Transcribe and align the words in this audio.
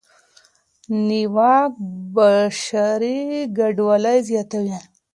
نیواک 1.07 1.73
بشري 2.15 3.21
کډوالۍ 3.55 4.19
زیاتوي. 4.29 4.77